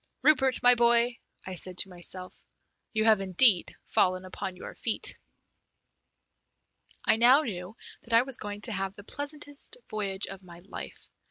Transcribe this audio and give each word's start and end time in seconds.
"Rupert, 0.23 0.63
my 0.63 0.73
boy," 0.73 1.19
I 1.45 1.53
said 1.53 1.77
to 1.77 1.89
myself, 1.89 2.43
"you 2.91 3.05
have 3.05 3.21
indeed 3.21 3.75
fallen 3.85 4.25
upon 4.25 4.55
your 4.55 4.73
feet!" 4.73 5.15
I 7.05 7.17
now 7.17 7.41
knew 7.41 7.77
that 8.01 8.13
I 8.13 8.23
was 8.23 8.37
going 8.37 8.61
to 8.61 8.71
have 8.71 8.95
the 8.95 9.03
pleasantest 9.03 9.77
voyage 9.91 10.25
of 10.25 10.41
my 10.41 10.57
life. 10.67 11.11